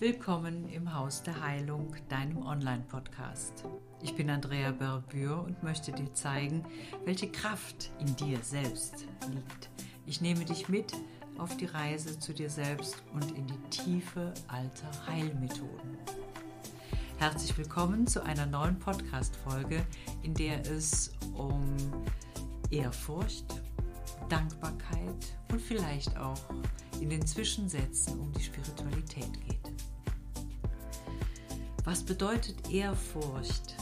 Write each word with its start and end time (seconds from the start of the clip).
Willkommen 0.00 0.68
im 0.70 0.92
Haus 0.92 1.22
der 1.22 1.40
Heilung, 1.40 1.94
deinem 2.08 2.44
Online-Podcast. 2.44 3.64
Ich 4.02 4.16
bin 4.16 4.28
Andrea 4.28 4.72
Berbür 4.72 5.44
und 5.44 5.62
möchte 5.62 5.92
dir 5.92 6.12
zeigen, 6.12 6.64
welche 7.04 7.30
Kraft 7.30 7.92
in 8.00 8.16
dir 8.16 8.40
selbst 8.42 9.06
liegt. 9.32 9.70
Ich 10.04 10.20
nehme 10.20 10.44
dich 10.44 10.68
mit 10.68 10.92
auf 11.38 11.56
die 11.56 11.66
Reise 11.66 12.18
zu 12.18 12.34
dir 12.34 12.50
selbst 12.50 13.04
und 13.12 13.30
in 13.38 13.46
die 13.46 13.70
Tiefe 13.70 14.34
alter 14.48 14.90
Heilmethoden. 15.06 15.96
Herzlich 17.18 17.56
willkommen 17.56 18.08
zu 18.08 18.24
einer 18.24 18.46
neuen 18.46 18.78
Podcast-Folge, 18.80 19.86
in 20.24 20.34
der 20.34 20.60
es 20.62 21.12
um 21.34 21.76
Ehrfurcht, 22.68 23.62
Dankbarkeit 24.28 25.36
und 25.52 25.60
vielleicht 25.60 26.16
auch 26.16 26.40
in 27.00 27.10
den 27.10 27.24
Zwischensätzen 27.24 28.18
um 28.18 28.32
die 28.32 28.42
Spiritualität 28.42 29.32
geht. 29.46 29.53
Was 31.84 32.02
bedeutet 32.02 32.70
Ehrfurcht? 32.70 33.76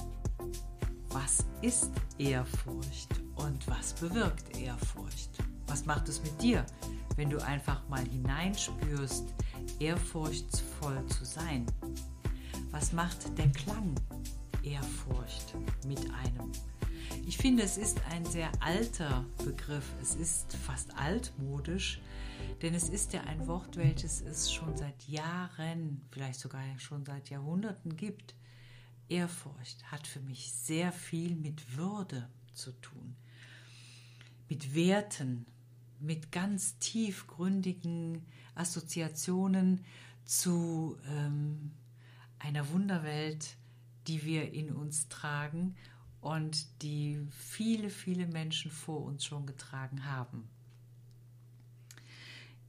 Was 1.10 1.44
ist 1.60 1.92
Ehrfurcht 2.18 3.08
und 3.36 3.68
was 3.68 3.92
bewirkt 3.92 4.58
Ehrfurcht? 4.58 5.30
Was 5.68 5.86
macht 5.86 6.08
es 6.08 6.20
mit 6.20 6.42
dir, 6.42 6.66
wenn 7.14 7.30
du 7.30 7.38
einfach 7.38 7.88
mal 7.88 8.04
hineinspürst, 8.04 9.32
ehrfurchtsvoll 9.78 11.06
zu 11.06 11.24
sein? 11.24 11.64
Was 12.72 12.92
macht 12.92 13.38
der 13.38 13.52
Klang 13.52 13.94
Ehrfurcht 14.64 15.54
mit 15.86 16.00
einem? 16.00 16.50
Ich 17.24 17.36
finde, 17.36 17.62
es 17.62 17.76
ist 17.76 18.00
ein 18.10 18.24
sehr 18.24 18.50
alter 18.58 19.24
Begriff. 19.44 19.84
Es 20.00 20.16
ist 20.16 20.56
fast 20.56 20.92
altmodisch, 20.98 22.00
denn 22.62 22.74
es 22.74 22.88
ist 22.88 23.12
ja 23.12 23.22
ein 23.22 23.48
Wort, 23.48 23.76
welches 23.76 24.20
es 24.20 24.52
schon 24.52 24.76
seit 24.76 25.08
Jahren, 25.08 26.00
vielleicht 26.12 26.38
sogar 26.38 26.62
schon 26.78 27.04
seit 27.04 27.28
Jahrhunderten 27.28 27.96
gibt. 27.96 28.36
Ehrfurcht 29.08 29.82
hat 29.90 30.06
für 30.06 30.20
mich 30.20 30.52
sehr 30.52 30.92
viel 30.92 31.34
mit 31.34 31.76
Würde 31.76 32.28
zu 32.54 32.70
tun, 32.80 33.16
mit 34.48 34.76
Werten, 34.76 35.44
mit 35.98 36.30
ganz 36.30 36.78
tiefgründigen 36.78 38.24
Assoziationen 38.54 39.84
zu 40.24 40.96
ähm, 41.08 41.72
einer 42.38 42.68
Wunderwelt, 42.70 43.56
die 44.06 44.24
wir 44.24 44.52
in 44.52 44.70
uns 44.70 45.08
tragen 45.08 45.74
und 46.20 46.82
die 46.82 47.26
viele, 47.30 47.90
viele 47.90 48.28
Menschen 48.28 48.70
vor 48.70 49.02
uns 49.02 49.24
schon 49.24 49.46
getragen 49.46 50.06
haben. 50.06 50.48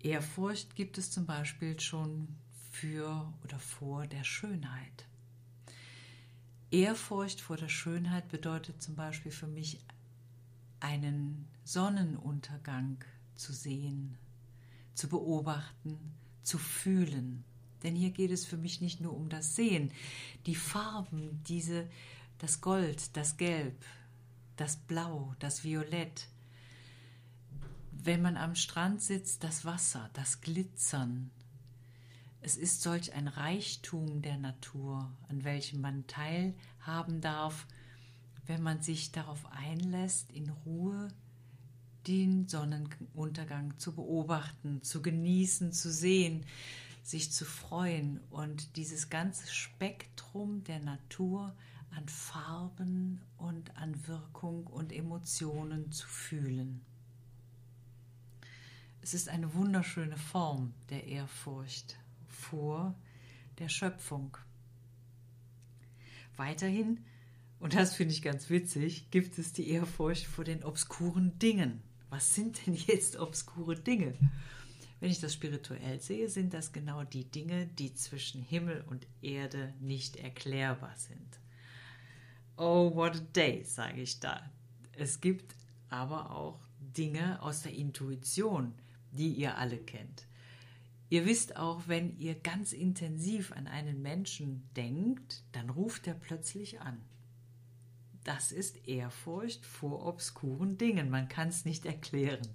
Ehrfurcht 0.04 0.76
gibt 0.76 0.98
es 0.98 1.12
zum 1.12 1.26
Beispiel 1.26 1.80
schon 1.80 2.28
für 2.72 3.34
oder 3.44 3.58
vor 3.58 4.06
der 4.06 4.24
Schönheit. 4.24 5.08
Ehrfurcht 6.72 7.40
vor 7.40 7.56
der 7.56 7.70
Schönheit 7.70 8.28
bedeutet 8.30 8.82
zum 8.82 8.96
Beispiel 8.96 9.32
für 9.32 9.48
mich 9.48 9.80
einen 10.80 11.48
Sonnenuntergang 11.64 13.04
zu 13.36 13.54
sehen, 13.54 14.18
zu 14.94 15.08
beobachten, 15.08 15.98
zu 16.44 16.58
fühlen. 16.58 17.46
Denn 17.84 17.96
hier 17.96 18.12
geht 18.12 18.32
es 18.32 18.46
für 18.46 18.58
mich 18.58 18.82
nicht 18.82 19.00
nur 19.00 19.16
um 19.16 19.30
das 19.30 19.56
Sehen. 19.56 19.92
Die 20.46 20.56
Farben, 20.56 21.42
diese 21.48 21.88
das 22.40 22.60
Gold, 22.60 23.16
das 23.16 23.38
Gelb, 23.38 23.86
das 24.58 24.76
Blau, 24.76 25.34
das 25.40 25.64
Violett. 25.64 26.28
Wenn 28.06 28.22
man 28.22 28.36
am 28.36 28.54
Strand 28.54 29.02
sitzt, 29.02 29.46
das 29.46 29.64
Wasser, 29.64 30.10
das 30.12 30.42
Glitzern. 30.42 31.32
Es 32.42 32.58
ist 32.58 32.82
solch 32.82 33.14
ein 33.14 33.30
Reichtum 33.30 34.22
der 34.22 34.38
Natur, 34.38 35.10
an 35.30 35.46
welchem 35.46 35.80
man 35.80 36.06
teilhaben 36.06 37.22
darf, 37.22 37.66
wenn 38.46 38.62
man 38.62 38.82
sich 38.82 39.14
darauf 39.14 39.50
einlässt, 39.54 40.34
in 40.34 40.50
Ruhe 40.50 41.08
den 42.06 42.50
Sonnenuntergang 42.50 43.80
zu 43.80 43.96
beobachten, 43.96 44.84
zu 44.84 45.02
genießen, 45.02 45.72
zu 45.72 45.90
sehen, 45.90 46.46
sich 47.04 47.32
zu 47.32 47.46
freuen 47.46 48.20
und 48.32 48.76
dieses 48.76 49.10
ganze 49.10 49.48
Spektrum 49.48 50.66
der 50.66 50.80
Natur 50.80 51.56
an 51.96 52.10
Farben 52.10 53.22
und 53.38 53.78
an 53.78 54.08
Wirkung 54.08 54.68
und 54.68 54.92
Emotionen 54.92 55.94
zu 55.94 56.06
fühlen. 56.06 56.82
Es 59.04 59.14
ist 59.14 59.28
eine 59.28 59.54
wunderschöne 59.54 60.16
Form 60.16 60.74
der 60.90 61.06
Ehrfurcht 61.06 61.98
vor 62.26 62.96
der 63.60 63.68
Schöpfung. 63.68 64.38
Weiterhin, 66.38 67.04
und 67.60 67.76
das 67.76 67.96
finde 67.96 68.14
ich 68.14 68.22
ganz 68.22 68.50
witzig, 68.50 69.12
gibt 69.12 69.38
es 69.38 69.52
die 69.52 69.70
Ehrfurcht 69.70 70.26
vor 70.26 70.46
den 70.46 70.64
obskuren 70.64 71.38
Dingen. 71.38 71.82
Was 72.10 72.34
sind 72.34 72.66
denn 72.66 72.76
jetzt 72.76 73.18
obskure 73.18 73.76
Dinge? 73.76 74.14
Wenn 75.02 75.12
ich 75.12 75.20
das 75.20 75.34
spirituell 75.34 76.00
sehe, 76.00 76.30
sind 76.30 76.54
das 76.54 76.72
genau 76.72 77.04
die 77.04 77.30
Dinge, 77.30 77.68
die 77.68 77.94
zwischen 77.94 78.42
Himmel 78.42 78.86
und 78.88 79.06
Erde 79.22 79.74
nicht 79.82 80.16
erklärbar 80.16 80.96
sind. 80.96 81.42
Oh, 82.56 82.96
what 82.96 83.18
a 83.18 83.20
day, 83.36 83.66
sage 83.66 84.02
ich 84.02 84.22
da. 84.22 84.50
Es 84.94 85.20
gibt 85.20 85.58
aber 85.90 86.32
auch 86.32 86.62
Dinge 86.80 87.42
aus 87.42 87.64
der 87.64 87.74
Intuition, 87.74 88.74
die 89.14 89.34
ihr 89.34 89.58
alle 89.58 89.78
kennt. 89.78 90.28
Ihr 91.10 91.26
wisst 91.26 91.58
auch, 91.58 91.88
wenn 91.88 92.18
ihr 92.18 92.36
ganz 92.36 92.74
intensiv 92.74 93.52
an 93.52 93.68
einen 93.68 94.02
Menschen 94.02 94.68
denkt, 94.76 95.44
dann 95.52 95.70
ruft 95.70 96.08
er 96.08 96.16
plötzlich 96.16 96.82
an. 96.82 97.00
Das 98.24 98.52
ist 98.52 98.88
Ehrfurcht 98.88 99.66
vor 99.66 100.06
obskuren 100.06 100.78
Dingen. 100.78 101.10
Man 101.10 101.28
kann 101.28 101.50
es 101.50 101.66
nicht 101.66 101.86
erklären. 101.86 102.48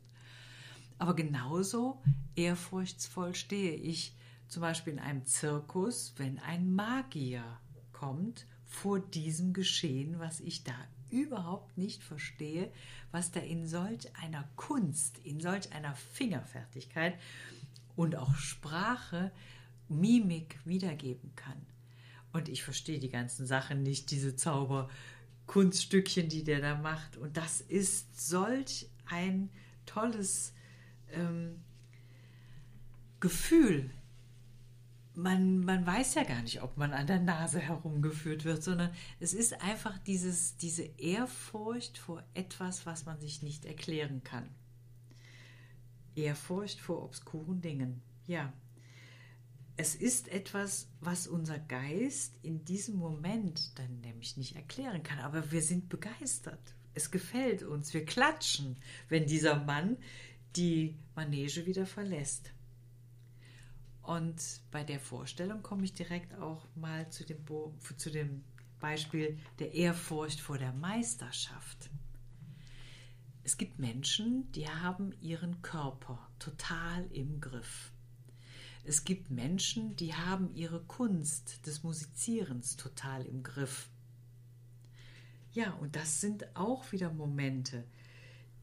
Aber 0.98 1.14
genauso 1.14 2.02
ehrfurchtsvoll 2.34 3.34
stehe 3.34 3.75
ich 3.75 4.16
zum 4.48 4.62
Beispiel 4.62 4.94
in 4.94 4.98
einem 4.98 5.25
Zirkus, 5.25 6.14
wenn 6.16 6.38
ein 6.38 6.72
Magier 6.75 7.44
kommt 7.92 8.46
vor 8.64 8.98
diesem 8.98 9.52
Geschehen, 9.52 10.19
was 10.19 10.40
ich 10.40 10.64
da 10.64 10.75
überhaupt 11.10 11.76
nicht 11.78 12.02
verstehe, 12.02 12.70
was 13.10 13.30
da 13.30 13.41
in 13.41 13.66
solch 13.66 14.14
einer 14.16 14.48
Kunst, 14.56 15.19
in 15.24 15.41
solch 15.41 15.72
einer 15.72 15.94
Fingerfertigkeit 15.94 17.19
und 17.96 18.16
auch 18.16 18.34
Sprache, 18.36 19.32
Mimik 19.88 20.58
wiedergeben 20.64 21.32
kann. 21.34 21.60
Und 22.32 22.48
ich 22.48 22.62
verstehe 22.62 22.98
die 22.98 23.08
ganzen 23.08 23.46
Sachen 23.46 23.82
nicht, 23.82 24.10
diese 24.10 24.36
Zauberkunststückchen, 24.36 26.28
die 26.28 26.44
der 26.44 26.60
da 26.60 26.74
macht. 26.76 27.16
Und 27.16 27.36
das 27.36 27.60
ist 27.60 28.28
solch 28.28 28.88
ein 29.06 29.48
tolles 29.86 30.52
ähm, 31.12 31.62
Gefühl, 33.20 33.90
man, 35.18 35.64
man 35.64 35.84
weiß 35.84 36.14
ja 36.14 36.22
gar 36.22 36.42
nicht, 36.42 36.62
ob 36.62 36.76
man 36.76 36.92
an 36.92 37.08
der 37.08 37.18
Nase 37.18 37.58
herumgeführt 37.58 38.44
wird, 38.44 38.62
sondern 38.62 38.92
es 39.18 39.34
ist 39.34 39.60
einfach 39.62 39.98
dieses, 39.98 40.56
diese 40.56 40.84
Ehrfurcht 40.84 41.98
vor 41.98 42.22
etwas, 42.34 42.86
was 42.86 43.04
man 43.04 43.18
sich 43.18 43.42
nicht 43.42 43.64
erklären 43.64 44.22
kann. 44.22 44.48
Ehrfurcht 46.14 46.80
vor 46.80 47.02
obskuren 47.02 47.60
Dingen. 47.60 48.00
Ja, 48.28 48.52
es 49.76 49.96
ist 49.96 50.28
etwas, 50.28 50.88
was 51.00 51.26
unser 51.26 51.58
Geist 51.58 52.38
in 52.42 52.64
diesem 52.64 52.96
Moment 52.96 53.76
dann 53.78 54.00
nämlich 54.00 54.36
nicht 54.36 54.54
erklären 54.54 55.02
kann, 55.02 55.18
aber 55.18 55.50
wir 55.50 55.62
sind 55.62 55.88
begeistert. 55.88 56.74
Es 56.94 57.10
gefällt 57.10 57.64
uns. 57.64 57.92
Wir 57.92 58.04
klatschen, 58.04 58.76
wenn 59.08 59.26
dieser 59.26 59.64
Mann 59.64 59.96
die 60.54 60.96
Manege 61.14 61.66
wieder 61.66 61.86
verlässt. 61.86 62.52
Und 64.08 64.62
bei 64.70 64.84
der 64.84 65.00
Vorstellung 65.00 65.62
komme 65.62 65.84
ich 65.84 65.93
direkt 65.93 66.34
auch 66.40 66.66
mal 66.75 67.10
zu 67.10 67.26
dem, 67.26 67.44
Bo 67.44 67.75
zu 67.99 68.10
dem 68.10 68.43
Beispiel 68.81 69.38
der 69.58 69.75
Ehrfurcht 69.75 70.40
vor 70.40 70.56
der 70.56 70.72
Meisterschaft. 70.72 71.90
Es 73.44 73.58
gibt 73.58 73.78
Menschen, 73.78 74.50
die 74.52 74.66
haben 74.66 75.12
ihren 75.20 75.60
Körper 75.60 76.26
total 76.38 77.05
im 77.12 77.38
Griff. 77.38 77.93
Es 78.82 79.05
gibt 79.05 79.31
Menschen, 79.31 79.94
die 79.96 80.14
haben 80.14 80.55
ihre 80.55 80.82
Kunst 80.84 81.66
des 81.66 81.82
Musizierens 81.82 82.78
total 82.78 83.26
im 83.26 83.43
Griff. 83.43 83.90
Ja, 85.52 85.75
und 85.75 85.96
das 85.96 86.22
sind 86.22 86.56
auch 86.56 86.93
wieder 86.93 87.12
Momente, 87.12 87.84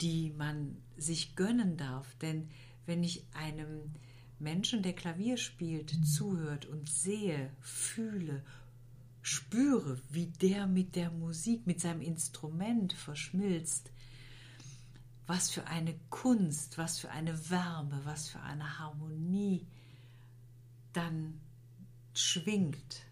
die 0.01 0.31
man 0.31 0.81
sich 0.97 1.35
gönnen 1.35 1.77
darf. 1.77 2.15
Denn 2.15 2.49
wenn 2.87 3.03
ich 3.03 3.27
einem 3.35 3.93
Menschen, 4.39 4.83
der 4.83 4.93
Klavier 4.93 5.37
spielt, 5.37 5.91
zuhört 6.05 6.65
und 6.65 6.89
sehe, 6.89 7.51
fühle, 7.61 8.43
spüre, 9.21 9.99
wie 10.09 10.27
der 10.27 10.67
mit 10.67 10.95
der 10.95 11.11
Musik, 11.11 11.65
mit 11.65 11.79
seinem 11.79 12.01
Instrument 12.01 12.93
verschmilzt, 12.93 13.91
was 15.27 15.49
für 15.49 15.65
eine 15.67 15.95
Kunst, 16.09 16.77
was 16.77 16.99
für 16.99 17.09
eine 17.09 17.49
Wärme, 17.49 18.01
was 18.03 18.29
für 18.29 18.41
eine 18.41 18.77
Harmonie 18.77 19.65
dann 20.93 21.39
schwingt, 22.13 23.05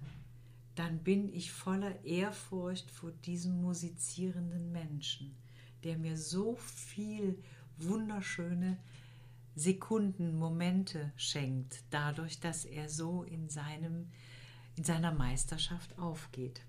dann 0.76 1.00
bin 1.00 1.32
ich 1.34 1.52
voller 1.52 2.04
Ehrfurcht 2.04 2.90
vor 2.90 3.12
diesem 3.12 3.62
musizierenden 3.62 4.72
Menschen, 4.72 5.36
der 5.84 5.98
mir 5.98 6.18
so 6.18 6.56
viel 6.56 7.42
wunderschöne 7.78 8.78
Sekunden, 9.56 10.38
Momente 10.38 11.12
schenkt, 11.16 11.84
dadurch, 11.90 12.40
dass 12.40 12.66
er 12.66 12.90
so 12.90 13.24
in, 13.24 13.50
seinem, 13.50 14.10
in 14.76 14.84
seiner 14.84 15.12
Meisterschaft 15.12 15.98
aufgeht. 16.00 16.62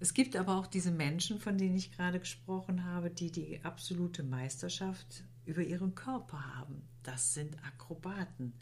Es 0.00 0.14
gibt 0.14 0.34
aber 0.34 0.56
auch 0.56 0.66
diese 0.66 0.90
Menschen, 0.90 1.38
von 1.38 1.56
denen 1.56 1.76
ich 1.76 1.92
gerade 1.92 2.18
gesprochen 2.18 2.84
habe, 2.84 3.08
die 3.10 3.30
die 3.30 3.64
absolute 3.64 4.24
Meisterschaft 4.24 5.22
über 5.46 5.62
ihren 5.62 5.94
Körper 5.94 6.56
haben. 6.56 6.82
Das 7.04 7.34
sind 7.34 7.56
Akrobaten. 7.64 8.52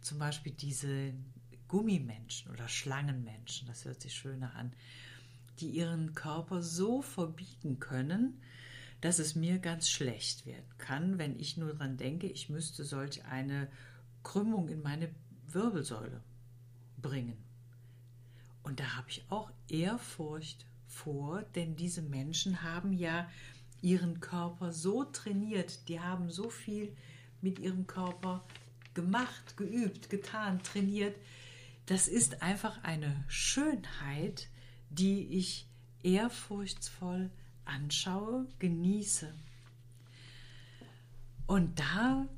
Zum 0.00 0.18
Beispiel 0.18 0.52
diese 0.52 1.12
Gummimenschen 1.68 2.50
oder 2.50 2.66
Schlangenmenschen, 2.66 3.68
das 3.68 3.84
hört 3.84 4.00
sich 4.00 4.14
schöner 4.14 4.54
an, 4.56 4.72
die 5.60 5.68
ihren 5.68 6.14
Körper 6.14 6.62
so 6.62 7.02
verbiegen 7.02 7.78
können, 7.78 8.40
dass 9.00 9.18
es 9.18 9.34
mir 9.34 9.58
ganz 9.58 9.88
schlecht 9.88 10.46
werden 10.46 10.76
kann, 10.78 11.18
wenn 11.18 11.38
ich 11.38 11.56
nur 11.56 11.72
daran 11.72 11.96
denke, 11.96 12.26
ich 12.26 12.50
müsste 12.50 12.84
solch 12.84 13.24
eine 13.24 13.68
Krümmung 14.22 14.68
in 14.68 14.82
meine 14.82 15.10
Wirbelsäule 15.46 16.22
bringen. 16.98 17.36
Und 18.62 18.80
da 18.80 18.96
habe 18.96 19.08
ich 19.08 19.24
auch 19.30 19.50
Ehrfurcht 19.68 20.66
vor, 20.86 21.42
denn 21.54 21.76
diese 21.76 22.02
Menschen 22.02 22.62
haben 22.62 22.92
ja 22.92 23.28
ihren 23.80 24.20
Körper 24.20 24.72
so 24.72 25.04
trainiert, 25.04 25.88
die 25.88 26.00
haben 26.00 26.30
so 26.30 26.50
viel 26.50 26.94
mit 27.40 27.58
ihrem 27.58 27.86
Körper 27.86 28.44
gemacht, 28.92 29.56
geübt, 29.56 30.10
getan, 30.10 30.62
trainiert. 30.62 31.16
Das 31.86 32.06
ist 32.06 32.42
einfach 32.42 32.82
eine 32.82 33.24
Schönheit, 33.28 34.48
die 34.90 35.26
ich 35.28 35.66
ehrfurchtsvoll 36.02 37.30
anschaue, 37.64 38.46
genieße. 38.58 39.34
Und 41.46 41.80
da 41.80 42.28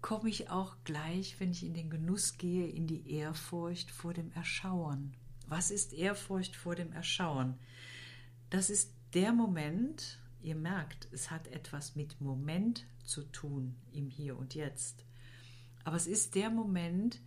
komme 0.00 0.28
ich 0.28 0.50
auch 0.50 0.76
gleich, 0.84 1.38
wenn 1.38 1.52
ich 1.52 1.64
in 1.64 1.74
den 1.74 1.90
Genuss 1.90 2.36
gehe, 2.36 2.66
in 2.66 2.86
die 2.86 3.10
Ehrfurcht 3.10 3.90
vor 3.90 4.12
dem 4.12 4.32
Erschauern. 4.32 5.14
Was 5.46 5.70
ist 5.70 5.92
Ehrfurcht 5.92 6.56
vor 6.56 6.74
dem 6.74 6.92
Erschauen? 6.92 7.58
Das 8.50 8.70
ist 8.70 8.92
der 9.14 9.32
Moment, 9.32 10.18
ihr 10.42 10.56
merkt, 10.56 11.08
es 11.12 11.30
hat 11.30 11.48
etwas 11.48 11.94
mit 11.94 12.20
Moment 12.20 12.86
zu 13.04 13.22
tun 13.22 13.76
im 13.92 14.08
Hier 14.10 14.36
und 14.36 14.54
Jetzt. 14.54 15.04
Aber 15.84 15.96
es 15.96 16.06
ist 16.06 16.34
der 16.34 16.50
Moment, 16.50 17.20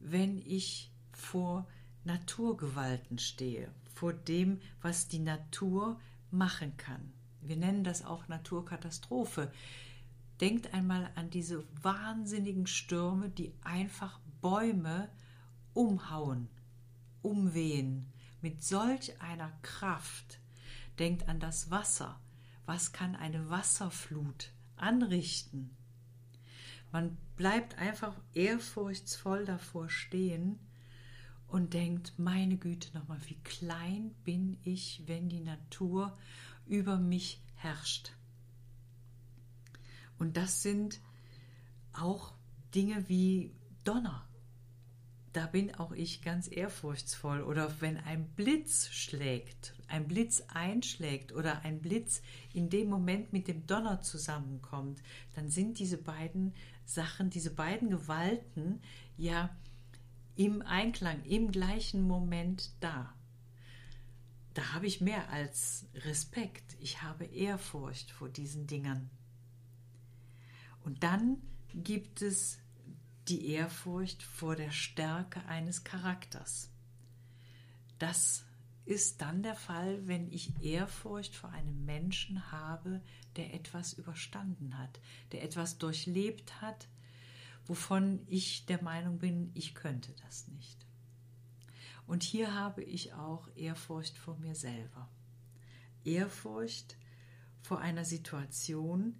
wenn 0.00 0.38
ich 0.38 0.92
vor 1.12 1.66
Naturgewalten 2.04 3.18
stehe, 3.18 3.72
vor 3.94 4.12
dem, 4.12 4.60
was 4.80 5.08
die 5.08 5.18
Natur 5.18 6.00
machen 6.30 6.76
kann. 6.76 7.12
Wir 7.40 7.56
nennen 7.56 7.84
das 7.84 8.04
auch 8.04 8.28
Naturkatastrophe. 8.28 9.50
Denkt 10.40 10.72
einmal 10.74 11.10
an 11.14 11.30
diese 11.30 11.64
wahnsinnigen 11.82 12.66
Stürme, 12.66 13.28
die 13.28 13.54
einfach 13.62 14.20
Bäume 14.40 15.08
umhauen 15.74 16.48
umwehen 17.22 18.12
mit 18.40 18.62
solch 18.62 19.20
einer 19.20 19.52
Kraft. 19.62 20.40
Denkt 20.98 21.28
an 21.28 21.40
das 21.40 21.70
Wasser. 21.70 22.20
Was 22.66 22.92
kann 22.92 23.16
eine 23.16 23.50
Wasserflut 23.50 24.52
anrichten? 24.76 25.76
Man 26.92 27.16
bleibt 27.36 27.78
einfach 27.78 28.14
ehrfurchtsvoll 28.34 29.44
davor 29.44 29.88
stehen 29.88 30.58
und 31.48 31.74
denkt, 31.74 32.12
meine 32.18 32.56
Güte 32.56 32.96
nochmal, 32.96 33.20
wie 33.26 33.38
klein 33.42 34.14
bin 34.24 34.58
ich, 34.62 35.02
wenn 35.06 35.28
die 35.28 35.40
Natur 35.40 36.16
über 36.66 36.98
mich 36.98 37.42
herrscht. 37.56 38.12
Und 40.18 40.36
das 40.36 40.62
sind 40.62 41.00
auch 41.92 42.34
Dinge 42.74 43.08
wie 43.08 43.54
Donner 43.84 44.28
da 45.38 45.46
bin 45.46 45.74
auch 45.74 45.92
ich 45.92 46.22
ganz 46.22 46.50
ehrfurchtsvoll. 46.50 47.42
Oder 47.42 47.80
wenn 47.80 47.96
ein 47.96 48.28
Blitz 48.30 48.88
schlägt, 48.88 49.74
ein 49.86 50.08
Blitz 50.08 50.42
einschlägt 50.48 51.32
oder 51.32 51.64
ein 51.64 51.80
Blitz 51.80 52.22
in 52.52 52.70
dem 52.70 52.88
Moment 52.88 53.32
mit 53.32 53.46
dem 53.46 53.66
Donner 53.66 54.00
zusammenkommt, 54.02 55.00
dann 55.36 55.48
sind 55.48 55.78
diese 55.78 55.98
beiden 55.98 56.54
Sachen, 56.84 57.30
diese 57.30 57.52
beiden 57.52 57.90
Gewalten 57.90 58.80
ja 59.16 59.56
im 60.38 60.62
Einklang, 60.62 61.24
im 61.24 61.50
gleichen 61.50 62.00
Moment 62.06 62.70
da. 62.78 63.12
Da 64.54 64.72
habe 64.72 64.86
ich 64.86 65.00
mehr 65.00 65.30
als 65.30 65.86
Respekt. 65.94 66.76
Ich 66.78 67.02
habe 67.02 67.24
Ehrfurcht 67.24 68.12
vor 68.12 68.28
diesen 68.28 68.68
Dingen. 68.68 69.10
Und 70.84 71.02
dann 71.02 71.42
gibt 71.74 72.22
es 72.22 72.60
die 73.26 73.48
Ehrfurcht 73.48 74.22
vor 74.22 74.54
der 74.54 74.70
Stärke 74.70 75.44
eines 75.46 75.82
Charakters. 75.82 76.70
Das 77.98 78.44
ist 78.84 79.20
dann 79.20 79.42
der 79.42 79.56
Fall, 79.56 80.06
wenn 80.06 80.30
ich 80.30 80.62
Ehrfurcht 80.62 81.34
vor 81.34 81.50
einem 81.50 81.84
Menschen 81.84 82.52
habe, 82.52 83.02
der 83.34 83.54
etwas 83.54 83.92
überstanden 83.92 84.78
hat, 84.78 85.00
der 85.32 85.42
etwas 85.42 85.78
durchlebt 85.78 86.60
hat, 86.62 86.86
wovon 87.68 88.20
ich 88.26 88.66
der 88.66 88.82
Meinung 88.82 89.18
bin, 89.18 89.50
ich 89.54 89.74
könnte 89.74 90.12
das 90.24 90.48
nicht. 90.48 90.86
Und 92.06 92.22
hier 92.22 92.54
habe 92.54 92.82
ich 92.82 93.12
auch 93.12 93.48
Ehrfurcht 93.54 94.16
vor 94.16 94.36
mir 94.38 94.54
selber. 94.54 95.08
Ehrfurcht 96.04 96.96
vor 97.60 97.80
einer 97.80 98.06
Situation, 98.06 99.14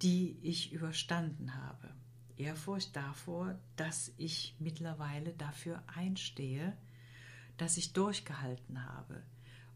die 0.00 0.38
ich 0.42 0.72
überstanden 0.72 1.54
habe. 1.54 1.92
Ehrfurcht 2.36 2.94
davor, 2.94 3.58
dass 3.76 4.12
ich 4.16 4.54
mittlerweile 4.60 5.32
dafür 5.32 5.82
einstehe, 5.86 6.76
dass 7.56 7.76
ich 7.76 7.92
durchgehalten 7.92 8.84
habe. 8.84 9.22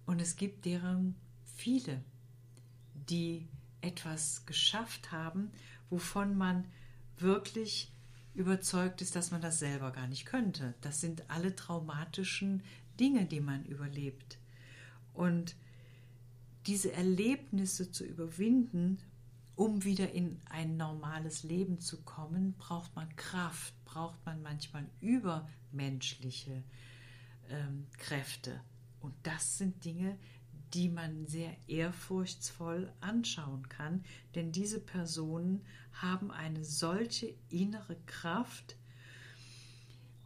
Und 0.07 0.21
es 0.21 0.37
gibt 0.37 0.65
deren 0.65 1.17
viele, 1.45 2.05
die 2.95 3.49
etwas 3.81 4.47
geschafft 4.47 5.11
haben, 5.11 5.51
wovon 5.91 6.37
man 6.37 6.65
wirklich 7.21 7.93
überzeugt 8.35 9.03
ist, 9.03 9.17
dass 9.17 9.31
man 9.31 9.41
das 9.41 9.59
selber 9.59 9.91
gar 9.91 10.07
nicht 10.07 10.27
könnte. 10.27 10.75
Das 10.81 11.01
sind 11.01 11.29
alle 11.29 11.57
traumatischen 11.57 12.63
Dinge, 13.01 13.27
die 13.27 13.41
man 13.41 13.65
überlebt. 13.65 14.39
Und 15.13 15.57
diese 16.67 16.93
Erlebnisse 16.93 17.91
zu 17.91 18.05
überwinden, 18.05 18.99
um 19.57 19.83
wieder 19.83 20.13
in 20.13 20.41
ein 20.51 20.77
normales 20.77 21.43
Leben 21.43 21.81
zu 21.81 22.03
kommen, 22.03 22.55
braucht 22.59 22.95
man 22.95 23.15
Kraft, 23.17 23.75
braucht 23.85 24.25
man 24.25 24.41
manchmal 24.43 24.87
übermenschliche 25.01 26.63
ähm, 27.49 27.87
Kräfte. 27.99 28.61
Und 29.01 29.15
das 29.25 29.59
sind 29.59 29.85
Dinge, 29.85 30.17
die 30.75 30.89
man 30.89 31.27
sehr 31.27 31.57
ehrfurchtsvoll 31.69 32.93
anschauen 33.01 33.69
kann, 33.69 34.05
denn 34.35 34.53
diese 34.53 34.81
Personen 34.81 35.65
haben 35.93 36.31
eine 36.31 36.65
solche 36.65 37.35
innere 37.49 37.97
Kraft 38.07 38.77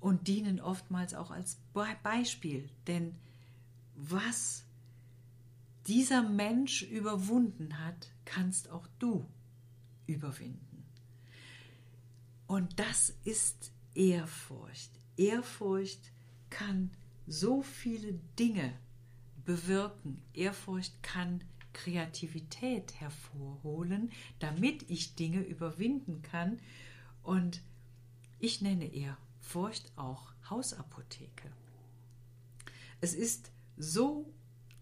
und 0.01 0.27
dienen 0.29 0.61
oftmals 0.61 1.15
auch 1.15 1.31
als 1.31 1.59
Beispiel. 2.03 2.69
Denn 2.87 3.15
was 3.95 4.65
dieser 5.87 6.23
Mensch 6.23 6.83
überwunden 6.83 7.79
hat, 7.79 8.11
kannst 8.25 8.69
auch 8.71 8.87
du 8.99 9.29
überwinden. 10.07 10.85
Und 12.47 12.79
das 12.79 13.15
ist 13.25 13.73
Ehrfurcht. 13.95 14.91
Ehrfurcht 15.17 16.13
kann 16.51 16.91
so 17.27 17.63
viele 17.63 18.15
Dinge 18.39 18.73
bewirken. 19.45 20.23
Ehrfurcht 20.33 21.03
kann 21.03 21.43
Kreativität 21.73 23.01
hervorholen, 23.01 24.11
damit 24.39 24.89
ich 24.91 25.15
Dinge 25.15 25.41
überwinden 25.41 26.23
kann. 26.23 26.59
Und 27.23 27.63
ich 28.39 28.61
nenne 28.61 28.93
Ehrfurcht 28.93 29.93
auch 29.97 30.33
Hausapotheke. 30.51 31.51
Es 33.01 33.15
ist 33.15 33.51
so 33.77 34.33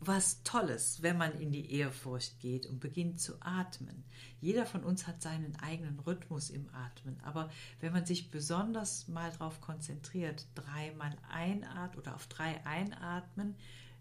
was 0.00 0.42
Tolles, 0.44 1.02
wenn 1.02 1.18
man 1.18 1.38
in 1.38 1.52
die 1.52 1.72
Ehrfurcht 1.74 2.40
geht 2.40 2.64
und 2.64 2.80
beginnt 2.80 3.20
zu 3.20 3.34
atmen. 3.40 4.02
Jeder 4.40 4.64
von 4.64 4.82
uns 4.82 5.06
hat 5.06 5.20
seinen 5.20 5.54
eigenen 5.56 6.00
Rhythmus 6.00 6.48
im 6.48 6.70
Atmen, 6.72 7.20
aber 7.20 7.50
wenn 7.80 7.92
man 7.92 8.06
sich 8.06 8.30
besonders 8.30 9.08
mal 9.08 9.30
darauf 9.30 9.60
konzentriert, 9.60 10.46
dreimal 10.54 11.14
einatmen 11.30 11.98
oder 11.98 12.14
auf 12.14 12.26
drei 12.28 12.64
einatmen, 12.64 13.56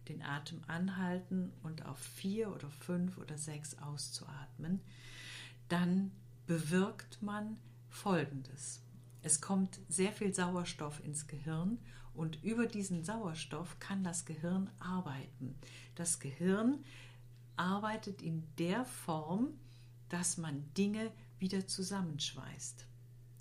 den 0.07 0.21
Atem 0.21 0.61
anhalten 0.67 1.51
und 1.63 1.85
auf 1.85 1.99
vier 1.99 2.53
oder 2.53 2.69
fünf 2.69 3.17
oder 3.17 3.37
sechs 3.37 3.77
auszuatmen, 3.77 4.81
dann 5.67 6.11
bewirkt 6.47 7.21
man 7.21 7.57
Folgendes. 7.89 8.81
Es 9.21 9.41
kommt 9.41 9.79
sehr 9.89 10.11
viel 10.11 10.33
Sauerstoff 10.33 11.03
ins 11.03 11.27
Gehirn 11.27 11.77
und 12.13 12.43
über 12.43 12.65
diesen 12.65 13.03
Sauerstoff 13.03 13.79
kann 13.79 14.03
das 14.03 14.25
Gehirn 14.25 14.69
arbeiten. 14.79 15.55
Das 15.95 16.19
Gehirn 16.19 16.83
arbeitet 17.55 18.21
in 18.21 18.43
der 18.57 18.85
Form, 18.85 19.49
dass 20.07 20.37
man 20.37 20.73
Dinge 20.73 21.11
wieder 21.39 21.67
zusammenschweißt. 21.67 22.85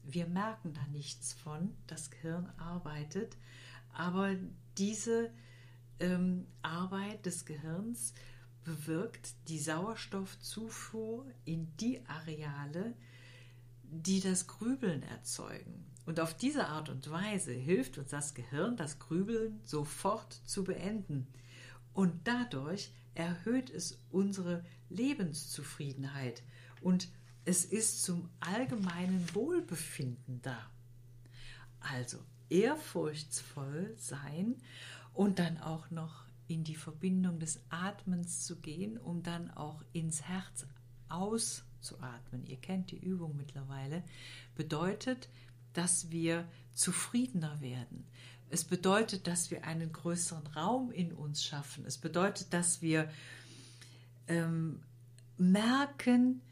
Wir 0.05 0.27
merken 0.27 0.73
da 0.73 0.87
nichts 0.88 1.33
von, 1.33 1.75
das 1.87 2.11
Gehirn 2.11 2.47
arbeitet, 2.59 3.37
aber 3.93 4.37
diese 4.77 5.31
ähm, 6.00 6.47
Arbeit 6.62 7.26
des 7.26 7.45
Gehirns 7.45 8.14
bewirkt 8.64 9.35
die 9.49 9.59
Sauerstoffzufuhr 9.59 11.26
in 11.45 11.75
die 11.78 12.05
Areale, 12.07 12.95
die 13.83 14.21
das 14.21 14.47
Grübeln 14.47 15.02
erzeugen. 15.02 15.87
Und 16.05 16.21
auf 16.21 16.35
diese 16.35 16.69
Art 16.69 16.88
und 16.88 17.11
Weise 17.11 17.52
hilft 17.52 17.99
uns 17.99 18.11
das 18.11 18.35
Gehirn, 18.35 18.76
das 18.76 18.99
Grübeln 18.99 19.61
sofort 19.64 20.33
zu 20.45 20.64
beenden. 20.64 21.26
Und 21.93 22.26
dadurch 22.26 22.93
erhöht 23.14 23.71
es 23.71 23.99
unsere 24.11 24.64
Lebenszufriedenheit 24.88 26.43
und 26.81 27.09
es 27.45 27.64
ist 27.64 28.05
zum 28.05 28.28
allgemeinen 28.40 29.25
Wohlbefinden 29.35 30.40
da. 30.43 30.59
Also 31.81 32.19
ehrfurchtsvoll 32.50 33.95
sein 33.99 34.57
und 35.19 35.41
dann 35.41 35.59
auch 35.59 35.91
noch 35.91 36.27
in 36.47 36.63
die 36.63 36.77
Verbindung 36.77 37.41
des 37.41 37.59
Atmens 37.71 38.47
zu 38.47 38.61
gehen, 38.61 38.97
um 38.97 39.25
dann 39.25 39.51
auch 39.51 39.83
ins 39.93 40.23
Herz 40.23 40.65
auszuatmen. 41.09 42.47
Ihr 42.47 42.59
kennt 42.59 42.93
die 42.93 43.01
Übung 43.01 43.37
mittlerweile. 43.37 44.05
Bedeutet, 44.55 45.29
dass 45.73 46.13
wir 46.13 46.49
zufriedener 46.73 47.61
werden. 47.61 48.07
Es 48.49 48.63
bedeutet, 48.63 49.27
dass 49.27 49.51
wir 49.51 49.65
einen 49.65 49.93
größeren 49.93 50.47
Raum 50.47 50.93
in 50.93 51.13
uns 51.13 51.43
schaffen. 51.43 51.85
Es 51.85 51.99
bedeutet, 51.99 52.55
dass 52.55 52.81
wir 52.81 53.11
ähm, 54.29 54.83
merken, 55.37 56.43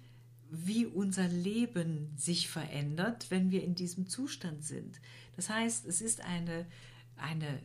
wie 0.51 0.87
unser 0.87 1.29
Leben 1.29 2.13
sich 2.17 2.49
verändert, 2.49 3.31
wenn 3.31 3.53
wir 3.53 3.63
in 3.63 3.77
diesem 3.77 4.09
Zustand 4.09 4.65
sind. 4.65 5.01
Das 5.37 5.51
heißt, 5.51 5.87
es 5.87 6.01
ist 6.01 6.21
eine, 6.23 6.67
eine 7.17 7.61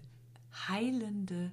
heilende 0.67 1.51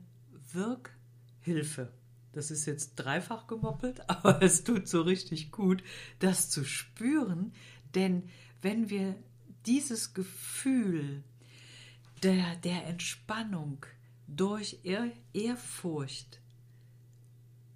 Wirkhilfe. 0.52 1.93
Das 2.33 2.50
ist 2.50 2.67
jetzt 2.67 2.97
dreifach 2.97 3.47
gemoppelt, 3.47 4.02
aber 4.11 4.43
es 4.43 4.64
tut 4.64 4.88
so 4.88 5.02
richtig 5.02 5.50
gut, 5.50 5.83
das 6.19 6.50
zu 6.50 6.64
spüren, 6.64 7.52
denn 7.95 8.28
wenn 8.62 8.90
wir 8.90 9.17
dieses 9.67 10.14
Gefühl 10.14 11.23
der, 12.23 12.57
der 12.57 12.87
Entspannung 12.87 13.85
durch 14.26 14.81
Ehr 14.85 15.11
Ehrfurcht 15.33 16.40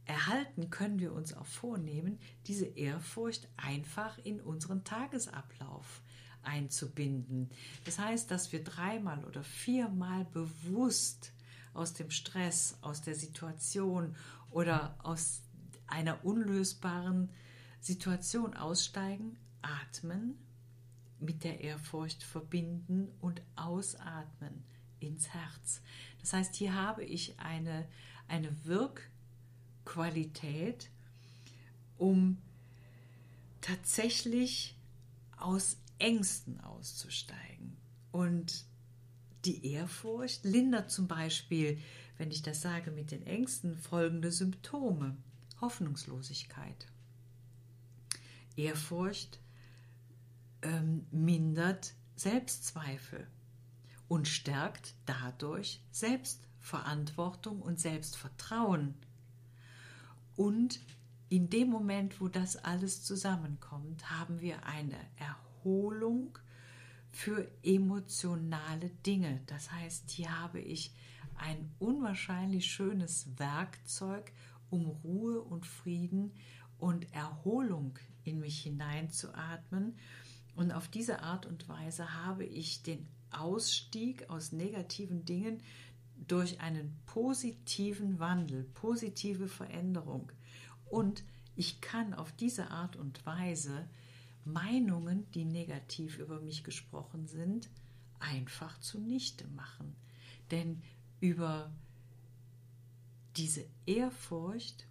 erhalten, 0.04 0.70
können 0.70 0.98
wir 0.98 1.12
uns 1.12 1.32
auch 1.32 1.46
vornehmen, 1.46 2.18
diese 2.46 2.66
Ehrfurcht 2.66 3.48
einfach 3.56 4.18
in 4.18 4.40
unseren 4.40 4.84
Tagesablauf 4.84 6.01
einzubinden. 6.42 7.50
Das 7.84 7.98
heißt, 7.98 8.30
dass 8.30 8.52
wir 8.52 8.62
dreimal 8.62 9.24
oder 9.24 9.42
viermal 9.42 10.24
bewusst 10.26 11.32
aus 11.74 11.94
dem 11.94 12.10
Stress, 12.10 12.76
aus 12.80 13.02
der 13.02 13.14
Situation 13.14 14.16
oder 14.50 14.96
aus 15.02 15.42
einer 15.86 16.24
unlösbaren 16.24 17.30
Situation 17.80 18.54
aussteigen, 18.54 19.36
atmen, 19.62 20.38
mit 21.18 21.44
der 21.44 21.60
Ehrfurcht 21.60 22.22
verbinden 22.22 23.08
und 23.20 23.42
ausatmen 23.56 24.64
ins 25.00 25.28
Herz. 25.28 25.82
Das 26.20 26.32
heißt, 26.32 26.54
hier 26.54 26.74
habe 26.74 27.04
ich 27.04 27.38
eine, 27.38 27.86
eine 28.28 28.64
Wirkqualität, 28.64 30.90
um 31.96 32.38
tatsächlich 33.60 34.76
aus 35.36 35.76
Ängsten 36.02 36.60
auszusteigen. 36.60 37.76
Und 38.10 38.66
die 39.44 39.72
Ehrfurcht 39.72 40.44
lindert 40.44 40.90
zum 40.90 41.08
Beispiel, 41.08 41.78
wenn 42.18 42.30
ich 42.30 42.42
das 42.42 42.60
sage 42.60 42.90
mit 42.90 43.10
den 43.10 43.26
Ängsten, 43.26 43.78
folgende 43.78 44.30
Symptome. 44.30 45.16
Hoffnungslosigkeit. 45.60 46.88
Ehrfurcht 48.56 49.38
ähm, 50.62 51.06
mindert 51.12 51.94
Selbstzweifel 52.16 53.28
und 54.08 54.26
stärkt 54.26 54.94
dadurch 55.06 55.80
Selbstverantwortung 55.92 57.62
und 57.62 57.78
Selbstvertrauen. 57.80 58.94
Und 60.34 60.80
in 61.28 61.48
dem 61.48 61.70
Moment, 61.70 62.20
wo 62.20 62.28
das 62.28 62.56
alles 62.56 63.04
zusammenkommt, 63.04 64.10
haben 64.10 64.40
wir 64.40 64.66
eine 64.66 64.98
Erholung 65.16 65.51
für 67.10 67.46
emotionale 67.62 68.90
Dinge. 69.06 69.42
Das 69.46 69.70
heißt, 69.70 70.10
hier 70.10 70.40
habe 70.40 70.60
ich 70.60 70.92
ein 71.36 71.70
unwahrscheinlich 71.78 72.66
schönes 72.66 73.26
Werkzeug, 73.38 74.32
um 74.70 74.86
Ruhe 74.86 75.42
und 75.42 75.66
Frieden 75.66 76.32
und 76.78 77.12
Erholung 77.12 77.98
in 78.24 78.40
mich 78.40 78.60
hineinzuatmen. 78.62 79.96
Und 80.54 80.72
auf 80.72 80.88
diese 80.88 81.22
Art 81.22 81.46
und 81.46 81.68
Weise 81.68 82.24
habe 82.24 82.44
ich 82.44 82.82
den 82.82 83.06
Ausstieg 83.30 84.28
aus 84.30 84.52
negativen 84.52 85.24
Dingen 85.24 85.60
durch 86.28 86.60
einen 86.60 86.98
positiven 87.06 88.18
Wandel, 88.18 88.64
positive 88.74 89.48
Veränderung. 89.48 90.30
Und 90.86 91.24
ich 91.56 91.80
kann 91.80 92.14
auf 92.14 92.32
diese 92.32 92.70
Art 92.70 92.96
und 92.96 93.24
Weise 93.26 93.88
Meinungen, 94.44 95.30
die 95.32 95.44
negativ 95.44 96.18
über 96.18 96.40
mich 96.40 96.64
gesprochen 96.64 97.26
sind, 97.26 97.68
einfach 98.18 98.78
zunichte 98.80 99.46
machen. 99.48 99.94
Denn 100.50 100.82
über 101.20 101.72
diese 103.36 103.64
Ehrfurcht 103.86 104.86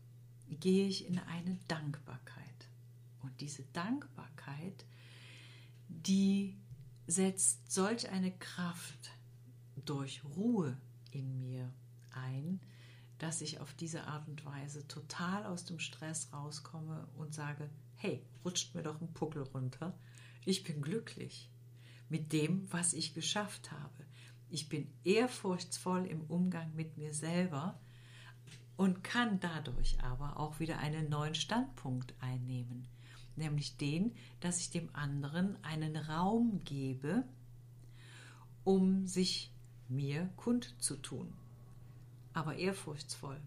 gehe 0.48 0.88
ich 0.88 1.08
in 1.08 1.20
eine 1.20 1.58
Dankbarkeit. 1.68 2.42
Und 3.22 3.40
diese 3.42 3.64
Dankbarkeit, 3.74 4.86
die 5.88 6.58
setzt 7.08 7.72
solch 7.72 8.10
eine 8.10 8.32
Kraft 8.32 9.12
durch 9.86 10.24
Ruhe 10.36 10.78
in 11.12 11.40
mir 11.40 11.72
ein, 12.12 12.60
dass 13.18 13.42
ich 13.42 13.60
auf 13.60 13.74
diese 13.74 14.08
Art 14.08 14.28
und 14.28 14.46
Weise 14.46 14.88
total 14.88 15.46
aus 15.46 15.66
dem 15.66 15.80
Stress 15.80 16.34
rauskomme 16.34 17.08
und 17.16 17.34
sage, 17.34 17.70
hey, 18.02 18.26
rutscht 18.44 18.74
mir 18.74 18.82
doch 18.82 19.00
ein 19.00 19.14
Puckel 19.14 19.44
runter. 19.44 19.96
Ich 20.44 20.64
bin 20.64 20.82
glücklich 20.82 21.52
mit 22.10 22.34
dem, 22.34 22.66
was 22.74 22.94
ich 22.94 23.14
geschafft 23.14 23.72
habe. 23.72 24.06
Ich 24.50 24.70
bin 24.70 24.92
ehrfurchtsvoll 25.04 26.08
im 26.08 26.22
Umgang 26.22 26.74
mit 26.76 26.98
mir 26.98 27.14
selber 27.14 27.80
und 28.76 29.04
kann 29.04 29.40
dadurch 29.40 30.02
aber 30.02 30.40
auch 30.40 30.60
wieder 30.60 30.80
einen 30.80 31.10
neuen 31.10 31.36
Standpunkt 31.36 32.16
einnehmen, 32.20 32.88
nämlich 33.36 33.78
den, 33.78 34.16
dass 34.40 34.60
ich 34.60 34.72
dem 34.72 34.90
anderen 34.96 35.64
einen 35.64 35.96
Raum 35.96 36.64
gebe, 36.64 37.24
um 38.64 39.06
sich 39.06 39.54
mir 39.88 40.28
kundzutun, 40.38 41.36
aber 42.34 42.56
ehrfurchtsvoll. 42.56 43.40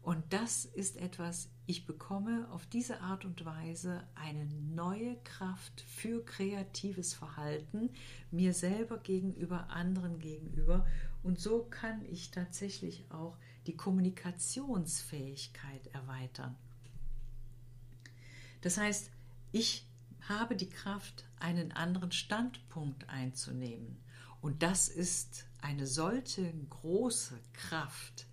Und 0.00 0.32
das 0.32 0.64
ist 0.64 0.96
etwas, 0.96 1.50
ich 1.66 1.86
bekomme 1.86 2.46
auf 2.50 2.66
diese 2.66 3.00
Art 3.00 3.24
und 3.24 3.42
Weise 3.44 4.06
eine 4.14 4.46
neue 4.46 5.16
Kraft 5.24 5.80
für 5.80 6.24
kreatives 6.24 7.14
Verhalten, 7.14 7.90
mir 8.30 8.52
selber 8.52 8.98
gegenüber, 8.98 9.70
anderen 9.70 10.18
gegenüber. 10.18 10.86
Und 11.22 11.40
so 11.40 11.64
kann 11.64 12.04
ich 12.04 12.30
tatsächlich 12.30 13.10
auch 13.10 13.38
die 13.66 13.76
Kommunikationsfähigkeit 13.76 15.86
erweitern. 15.94 16.54
Das 18.60 18.76
heißt, 18.76 19.10
ich 19.52 19.86
habe 20.28 20.56
die 20.56 20.68
Kraft, 20.68 21.24
einen 21.38 21.72
anderen 21.72 22.12
Standpunkt 22.12 23.08
einzunehmen. 23.08 23.96
Und 24.40 24.62
das 24.62 24.88
ist 24.88 25.46
eine 25.62 25.86
solche 25.86 26.52
große 26.68 27.40
Kraft, 27.54 28.26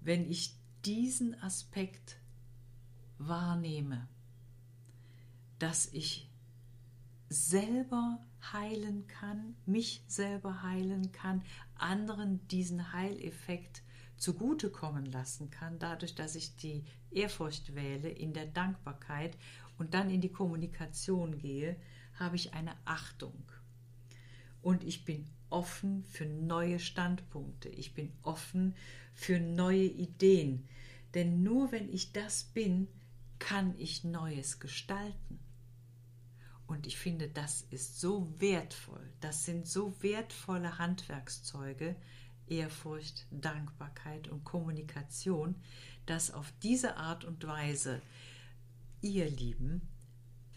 wenn 0.00 0.28
ich 0.28 0.55
diesen 0.86 1.34
Aspekt 1.42 2.20
wahrnehme, 3.18 4.08
dass 5.58 5.92
ich 5.92 6.30
selber 7.28 8.24
heilen 8.52 9.08
kann, 9.08 9.56
mich 9.66 10.04
selber 10.06 10.62
heilen 10.62 11.10
kann, 11.10 11.42
anderen 11.74 12.46
diesen 12.48 12.92
Heileffekt 12.92 13.82
zugutekommen 14.16 15.06
lassen 15.06 15.50
kann, 15.50 15.80
dadurch, 15.80 16.14
dass 16.14 16.36
ich 16.36 16.54
die 16.54 16.84
Ehrfurcht 17.10 17.74
wähle 17.74 18.08
in 18.08 18.32
der 18.32 18.46
Dankbarkeit 18.46 19.36
und 19.78 19.92
dann 19.92 20.08
in 20.08 20.20
die 20.20 20.32
Kommunikation 20.32 21.38
gehe, 21.38 21.76
habe 22.14 22.36
ich 22.36 22.54
eine 22.54 22.76
Achtung. 22.84 23.50
Und 24.62 24.84
ich 24.84 25.04
bin 25.04 25.26
offen 25.50 26.04
für 26.04 26.26
neue 26.26 26.78
Standpunkte. 26.78 27.68
Ich 27.68 27.94
bin 27.94 28.12
offen 28.22 28.74
für 29.14 29.40
neue 29.40 29.84
Ideen. 29.84 30.68
Denn 31.14 31.42
nur 31.42 31.72
wenn 31.72 31.92
ich 31.92 32.12
das 32.12 32.44
bin, 32.44 32.88
kann 33.38 33.74
ich 33.78 34.04
Neues 34.04 34.60
gestalten. 34.60 35.38
Und 36.66 36.86
ich 36.86 36.98
finde, 36.98 37.28
das 37.28 37.62
ist 37.70 38.00
so 38.00 38.32
wertvoll. 38.38 39.08
Das 39.20 39.44
sind 39.44 39.68
so 39.68 39.94
wertvolle 40.02 40.78
Handwerkszeuge, 40.78 41.96
Ehrfurcht, 42.48 43.26
Dankbarkeit 43.30 44.28
und 44.28 44.44
Kommunikation, 44.44 45.54
dass 46.06 46.32
auf 46.32 46.52
diese 46.62 46.96
Art 46.96 47.24
und 47.24 47.46
Weise 47.46 48.02
ihr 49.00 49.28
Lieben 49.28 49.82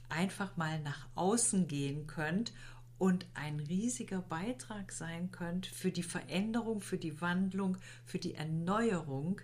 einfach 0.10 0.58
mal 0.58 0.79
nach 0.81 1.08
außen 1.15 1.67
gehen 1.67 2.08
könnt 2.08 2.53
und 3.00 3.25
ein 3.34 3.62
riesiger 3.62 4.22
Beitrag 4.22 4.91
sein 4.91 5.32
könnt 5.32 5.65
für 5.65 5.91
die 5.91 6.03
Veränderung, 6.03 6.82
für 6.82 6.98
die 6.98 7.22
Wandlung, 7.22 7.77
für 8.06 8.20
die 8.20 8.36
Erneuerung, 8.36 9.41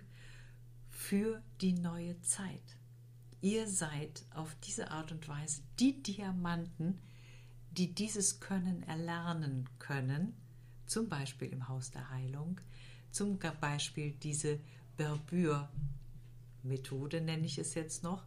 für 0.90 1.42
die 1.60 1.72
neue 1.72 2.20
Zeit. 2.20 2.76
Ihr 3.40 3.66
seid 3.66 4.24
auf 4.30 4.54
diese 4.62 4.90
Art 4.90 5.10
und 5.10 5.26
Weise 5.28 5.62
die 5.80 6.02
Diamanten, 6.02 7.00
die 7.70 7.94
dieses 7.94 8.40
Können 8.40 8.82
erlernen 8.82 9.68
können, 9.78 10.34
zum 10.86 11.08
Beispiel 11.08 11.48
im 11.48 11.68
Haus 11.68 11.90
der 11.90 12.10
Heilung, 12.10 12.60
zum 13.10 13.38
Beispiel 13.38 14.12
diese 14.12 14.60
Berbür-Methode, 14.98 17.22
nenne 17.22 17.46
ich 17.46 17.58
es 17.58 17.74
jetzt 17.74 18.02
noch, 18.02 18.24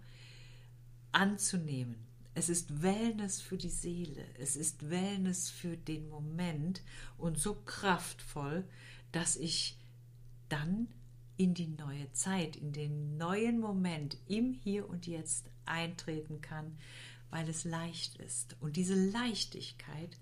anzunehmen. 1.12 2.09
Es 2.40 2.48
ist 2.48 2.82
Wellness 2.82 3.42
für 3.42 3.58
die 3.58 3.68
Seele, 3.68 4.24
es 4.40 4.56
ist 4.56 4.90
Wellness 4.90 5.50
für 5.50 5.76
den 5.76 6.08
Moment 6.08 6.82
und 7.18 7.38
so 7.38 7.54
kraftvoll, 7.54 8.64
dass 9.12 9.36
ich 9.36 9.78
dann 10.48 10.88
in 11.36 11.54
die 11.54 11.68
neue 11.68 12.10
Zeit, 12.14 12.56
in 12.56 12.72
den 12.72 13.18
neuen 13.18 13.60
Moment 13.60 14.16
im 14.30 14.54
Hier 14.54 14.88
und 14.88 15.06
Jetzt 15.06 15.50
eintreten 15.66 16.40
kann, 16.40 16.78
weil 17.30 17.50
es 17.50 17.66
leicht 17.66 18.16
ist. 18.20 18.56
Und 18.62 18.78
diese 18.78 18.96
Leichtigkeit 18.96 20.18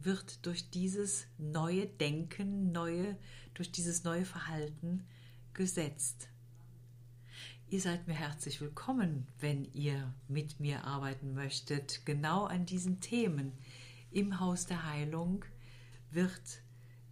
wird 0.00 0.46
durch 0.46 0.70
dieses 0.70 1.26
neue 1.36 1.86
Denken, 1.86 2.70
neue, 2.70 3.18
durch 3.54 3.72
dieses 3.72 4.04
neue 4.04 4.24
Verhalten 4.24 5.04
gesetzt. 5.52 6.28
Ihr 7.70 7.82
seid 7.82 8.08
mir 8.08 8.14
herzlich 8.14 8.62
willkommen, 8.62 9.26
wenn 9.40 9.66
ihr 9.74 10.14
mit 10.26 10.58
mir 10.58 10.84
arbeiten 10.86 11.34
möchtet, 11.34 12.06
genau 12.06 12.46
an 12.46 12.64
diesen 12.64 13.00
Themen. 13.00 13.52
Im 14.10 14.40
Haus 14.40 14.64
der 14.64 14.84
Heilung 14.84 15.44
wird 16.10 16.62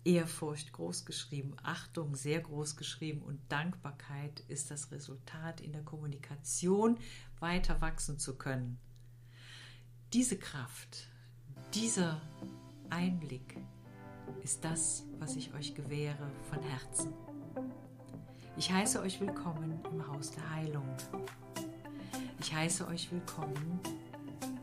Ehrfurcht 0.04 0.72
groß 0.72 1.04
geschrieben, 1.04 1.56
Achtung 1.62 2.16
sehr 2.16 2.40
groß 2.40 2.76
geschrieben 2.76 3.20
und 3.20 3.38
Dankbarkeit 3.52 4.40
ist 4.48 4.70
das 4.70 4.90
Resultat 4.92 5.60
in 5.60 5.72
der 5.72 5.82
Kommunikation 5.82 6.96
weiter 7.38 7.82
wachsen 7.82 8.18
zu 8.18 8.38
können. 8.38 8.78
Diese 10.14 10.38
Kraft, 10.38 11.10
dieser 11.75 12.22
Einblick 12.88 13.58
ist 14.42 14.64
das, 14.64 15.04
was 15.18 15.36
ich 15.36 15.52
euch 15.52 15.75
gewähre 15.75 16.30
von 16.48 16.62
Herzen. 16.62 17.25
Ich 18.56 18.72
heiße 18.72 19.00
euch 19.00 19.20
willkommen 19.20 19.80
im 19.92 20.06
Haus 20.06 20.30
der 20.30 20.50
Heilung. 20.54 20.88
Ich 22.40 22.54
heiße 22.54 22.86
euch 22.88 23.10
willkommen 23.12 23.80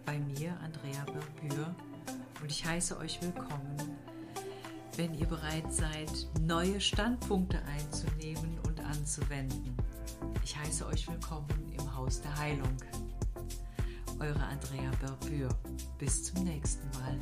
bei 0.05 0.17
mir, 0.17 0.57
Andrea 0.63 1.03
Berbür, 1.05 1.75
und 2.41 2.51
ich 2.51 2.65
heiße 2.65 2.97
euch 2.97 3.21
willkommen 3.21 3.77
wenn 4.97 5.13
ihr 5.15 5.25
bereit 5.25 5.71
seid, 5.73 6.27
neue 6.41 6.79
Standpunkte 6.79 7.60
einzunehmen 7.65 8.60
und 8.67 8.79
anzuwenden. 8.79 9.75
Ich 10.43 10.56
heiße 10.56 10.86
euch 10.86 11.08
willkommen 11.08 11.47
im 11.75 11.95
Haus 11.95 12.21
der 12.21 12.38
Heilung. 12.38 12.77
Eure 14.19 14.43
Andrea 14.43 14.91
Berbür. 15.01 15.49
Bis 15.97 16.25
zum 16.25 16.43
nächsten 16.43 16.88
Mal. 16.99 17.17